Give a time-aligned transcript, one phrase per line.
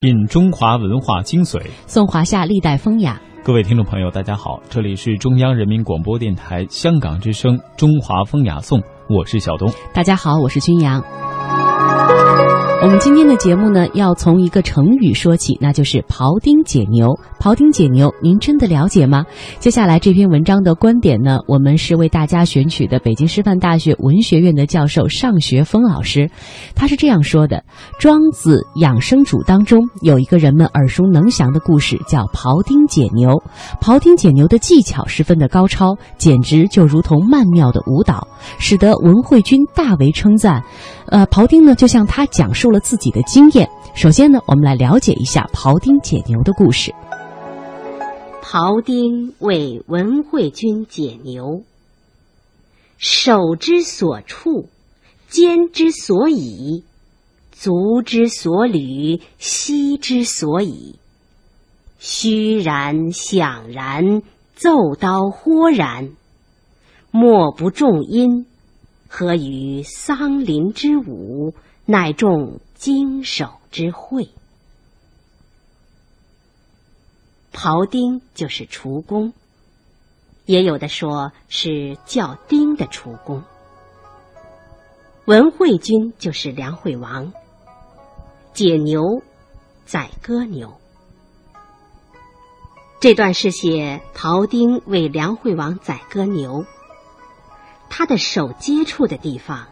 [0.00, 3.20] 品中华文化精髓，颂华夏历代风雅。
[3.42, 9.68] 各位听众朋友，大家好，这里是中央人民广播电台香港之声《中华风雅颂》，我是小东。
[9.92, 11.02] 大家好，我是君阳。
[12.80, 17.18] 我们今天的节目呢，要从一个成语说起，那就是庖丁解牛。
[17.40, 19.24] 庖丁解牛，您真的了解吗？
[19.58, 26.30] 接下来这篇文章的观点呢，我们是为大家选取的北京师范大学文学院的教授尚学峰老师，
[26.76, 27.56] 他是这样说的：
[27.98, 33.42] 《庄子养生主》当中有一个人们耳熟能详的故事，叫庖丁解牛。
[33.80, 38.28] 庖丁解牛的技巧十分的高超，简直就如同曼妙的舞蹈，
[38.60, 40.62] 使得文慧君大为称赞。
[41.10, 43.68] 呃，庖丁呢，就向他讲述了自己的经验。
[43.94, 46.92] 首先呢，我们来了解一下庖丁解牛的故事。
[48.42, 51.62] 庖丁为文惠君解牛，
[52.98, 54.68] 手之所处，
[55.28, 56.84] 肩之所以，
[57.52, 60.98] 足之所履，膝之所以，
[61.98, 64.22] 虚然响然，
[64.54, 66.10] 奏刀豁然，
[67.10, 68.46] 莫不重音。
[69.08, 71.54] 何于桑林之舞，
[71.86, 74.28] 乃众经手之会。
[77.52, 79.32] 庖丁就是厨工，
[80.44, 83.42] 也有的说是叫丁的厨工。
[85.24, 87.32] 文惠君就是梁惠王，
[88.52, 89.22] 解牛，
[89.84, 90.72] 宰割牛。
[93.00, 96.64] 这段是写庖丁为梁惠王宰割牛。
[97.90, 99.66] 他的手接触的地方，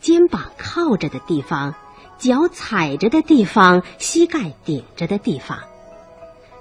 [0.00, 1.74] 肩膀靠着的地方，
[2.18, 5.58] 脚踩着的地方，膝盖顶着的地方，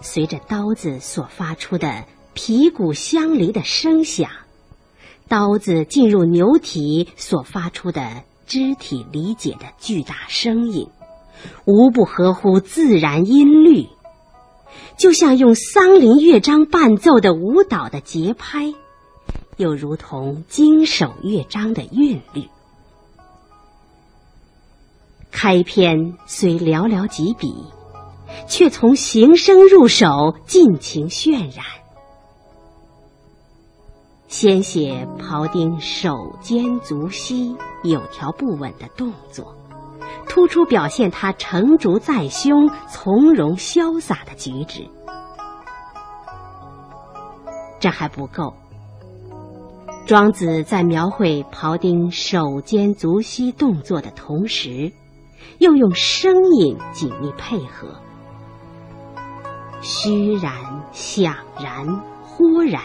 [0.02, 4.30] 随着刀子所发出的皮骨相离的声响，
[5.28, 10.90] 刀子进入牛体所发出的肢体理解的巨大声音，
[11.66, 13.88] 无不合乎自然音律，
[14.98, 18.73] 就像用桑林乐章伴奏的舞蹈的节拍。
[19.58, 22.49] 又如同经手乐章的韵律。
[25.32, 27.54] 开篇虽寥寥几笔，
[28.48, 31.66] 却从形声入手，尽情渲染。
[34.27, 39.55] 先写庖丁手肩足膝有条不紊的动作，
[40.27, 44.89] 突出表现他成竹在胸、从容潇洒的举止。
[47.80, 48.54] 这还不够。
[50.05, 54.92] 庄子在描绘庖丁手肩足膝动作的同时，
[55.58, 57.88] 又用声音紧密配合，
[59.82, 60.54] 虚然、
[60.92, 61.88] 响然、
[62.21, 62.83] 豁然，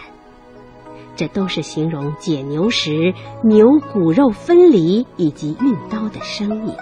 [1.14, 3.12] 这都是形容解牛时
[3.44, 6.74] 牛骨肉分离以及运刀的声音。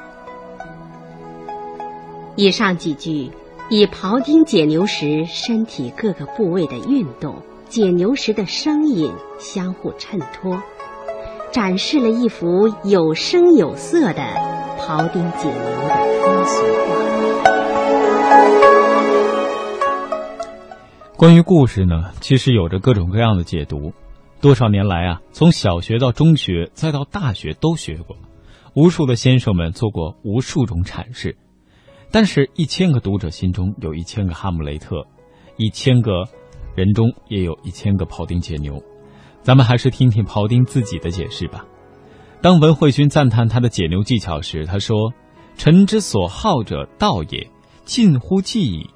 [2.36, 3.32] 以上几句
[3.70, 7.34] 以庖丁解牛时身体各个部位的运动。
[7.68, 10.62] 解牛时的声音相互衬托，
[11.52, 14.22] 展示了一幅有声有色的
[14.78, 15.52] 庖丁解牛
[15.86, 16.96] 的风俗画。
[21.14, 23.92] 关于故事呢，其实有着各种各样的解读。
[24.40, 28.16] 多少年来啊，从小学到中学再到大学都学过，
[28.74, 31.36] 无数的先生们做过无数种阐释。
[32.10, 35.06] 但是，一千个读者心中有一千个哈姆雷特，
[35.58, 36.24] 一千个。
[36.78, 38.80] 人中也有一千个庖丁解牛，
[39.42, 41.64] 咱们还是听听庖丁自己的解释吧。
[42.40, 45.12] 当文慧君赞叹他的解牛技巧时，他说
[45.58, 47.50] ：“臣之所好者道也，
[47.84, 48.88] 近乎技矣。”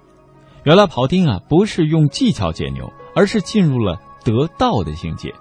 [0.63, 5.35] 原来庖丁啊，不是用技巧解牛，而是进入了得道的境界。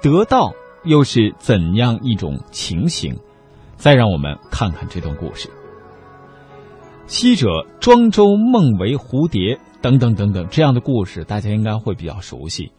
[0.00, 3.14] 得道又是怎样一种情形？
[3.76, 5.50] 再让我们看看这段故事。
[7.06, 9.60] 昔者庄周梦为蝴蝶。
[9.82, 12.72] 等等等等，这样的故事大家应该会比较熟悉。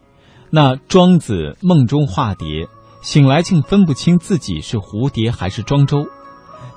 [0.49, 2.67] 那庄子梦中化蝶，
[3.01, 6.05] 醒来竟分不清自己是蝴蝶还是庄周。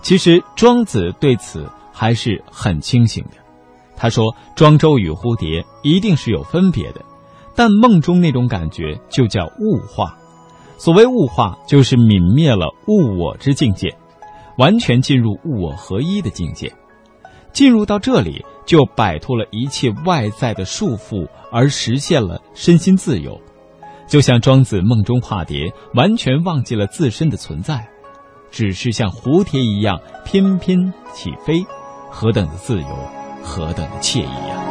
[0.03, 3.31] 其实庄子对此还是很清醒的。
[3.97, 7.05] 他说：“庄周与蝴蝶一定是有分别的，
[7.55, 10.17] 但梦中那种感觉就叫物化。
[10.79, 13.95] 所谓物化，就是泯灭了物我之境界，
[14.57, 16.73] 完全进入物我合一的境界。
[17.53, 23.37] 进入到这里。”就摆脱了一切外在的束缚，而实现了身心自由，
[24.07, 27.85] 就像庄子梦中化蝶，完全忘记了自身的存在，
[28.49, 30.79] 只是像蝴蝶一样翩翩
[31.13, 31.67] 起飞，
[32.13, 32.87] 何等的自由，
[33.43, 34.70] 何等的惬意呀！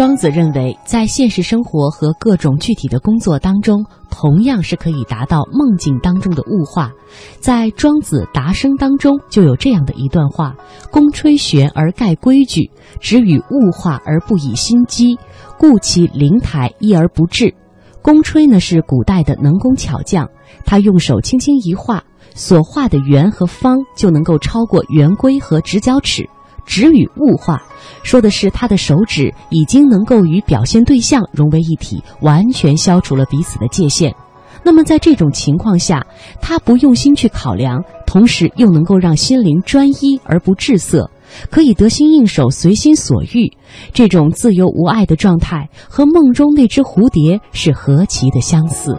[0.00, 6.90] 庄子认为，在现实生活和各种具体的工作当中，同样是可以达到梦境当中的物化。
[7.38, 10.56] 在《庄子达生》当中就有这样的一段话
[10.90, 15.18] ：“公吹玄而盖规矩，只与物化而不以心机，
[15.58, 17.54] 故其灵台一而不至。”
[18.00, 20.30] 公吹呢是古代的能工巧匠，
[20.64, 22.02] 他用手轻轻一画，
[22.34, 26.26] 所画的圆和方就能够超过圆规和直角尺。
[26.66, 27.62] 指与物化，
[28.02, 34.14] 说的是他的手指已经能够与表现对象融为一体，完全消除了彼此的界限。
[34.62, 36.06] 那么在这种情况下，
[36.40, 41.10] 他不用心去考量，同时又能够让心灵专一而不滞涩，
[41.50, 43.50] 可以得心应手、随心所欲。
[43.94, 48.94] 这种自由无碍的状态，和梦中那只蝴蝶是何其的相似。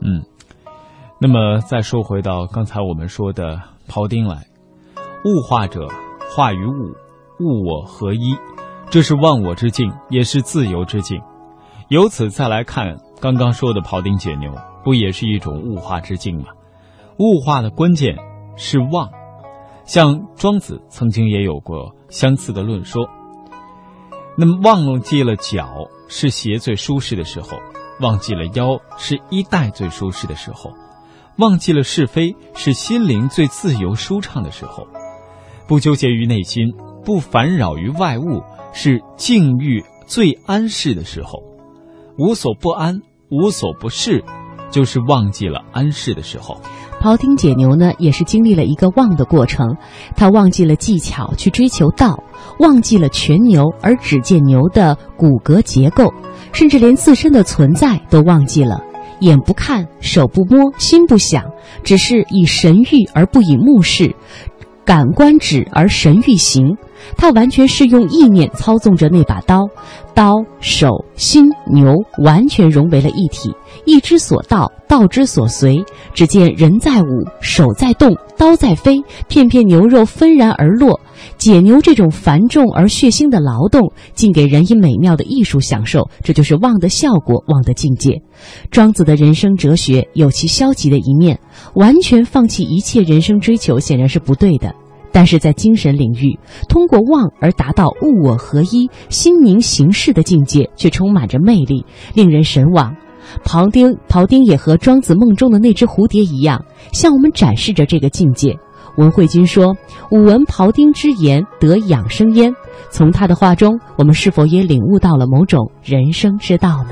[0.00, 0.24] 嗯，
[1.20, 4.46] 那么再说回到刚才我们说的庖丁来。
[5.24, 5.86] 物化者，
[6.34, 6.96] 化于物，
[7.38, 8.36] 物我合一，
[8.90, 11.22] 这是忘我之境，也是自由之境。
[11.86, 14.52] 由此再来看刚刚说的庖丁解牛，
[14.82, 16.48] 不也是一种物化之境吗？
[17.20, 18.16] 物化的关键
[18.56, 19.08] 是忘。
[19.84, 23.08] 像庄子曾经也有过相似的论说。
[24.36, 25.68] 那么忘记了脚
[26.08, 27.58] 是鞋最舒适的时候，
[28.00, 30.72] 忘记了腰是衣带最舒适的时候，
[31.36, 34.84] 忘记了是非是心灵最自由舒畅的时候。
[35.66, 36.66] 不纠结于内心，
[37.04, 38.42] 不烦扰于外物，
[38.72, 41.42] 是境遇最安适的时候。
[42.18, 43.00] 无所不安，
[43.30, 44.22] 无所不适，
[44.70, 46.60] 就是忘记了安适的时候。
[47.00, 49.76] 庖丁解牛呢，也是经历了一个忘的过程。
[50.14, 52.22] 他忘记了技巧去追求道，
[52.60, 56.12] 忘记了全牛而只见牛的骨骼结构，
[56.52, 58.80] 甚至连自身的存在都忘记了。
[59.18, 61.44] 眼不看，手不摸，心不想，
[61.82, 64.14] 只是以神欲而不以目视。
[64.84, 66.76] 感官止而神欲行，
[67.16, 69.68] 他完全是用意念操纵着那把刀，
[70.14, 73.54] 刀手心牛完全融为了一体，
[73.84, 75.84] 意之所到，道之所随。
[76.14, 77.06] 只见人在舞，
[77.40, 81.00] 手在动，刀在飞，片片牛肉纷然而落。
[81.38, 88.20] 解牛这种繁重而血腥的劳动，竟给人以美妙的艺术享受，这就是望的效果，望的境界。
[88.70, 91.38] 庄子的人生哲学有其消极的一面，
[91.74, 94.74] 完全放弃一切人生追求显然是不对的。
[95.12, 96.38] 但是在精神领域，
[96.68, 102.96] 通过望而达到物我合一、心明形事的境界，却充满着魅力，令人神往。
[103.44, 108.58] 庖丁，庖丁也和庄子梦中的那只蝴蝶一样，向我们展示着这个境界。
[108.96, 109.76] 文慧君说
[110.10, 112.52] ：“吾闻庖丁之言，得养生焉。”
[112.90, 116.90] 从他的话中，我们是否也领悟到了某种人生之道呢？